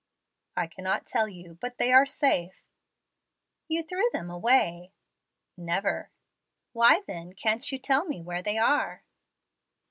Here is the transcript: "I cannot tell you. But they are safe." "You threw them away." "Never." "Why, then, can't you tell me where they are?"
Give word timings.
"I 0.57 0.65
cannot 0.65 1.05
tell 1.05 1.29
you. 1.29 1.59
But 1.61 1.77
they 1.77 1.93
are 1.93 2.07
safe." 2.07 2.65
"You 3.67 3.83
threw 3.83 4.09
them 4.11 4.31
away." 4.31 4.93
"Never." 5.55 6.09
"Why, 6.73 7.01
then, 7.05 7.33
can't 7.33 7.71
you 7.71 7.77
tell 7.77 8.05
me 8.05 8.19
where 8.19 8.41
they 8.41 8.57
are?" 8.57 9.03